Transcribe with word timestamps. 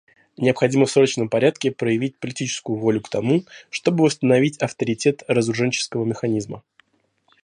Необходимо 0.39 0.87
в 0.87 0.91
срочном 0.91 1.29
порядке 1.29 1.71
проявить 1.71 2.17
политическую 2.17 2.79
волю 2.79 3.01
к 3.01 3.09
тому, 3.09 3.45
чтобы 3.69 4.03
восстановить 4.03 4.57
авторитет 4.57 5.21
разоруженческого 5.27 6.05
механизма. 6.05 6.63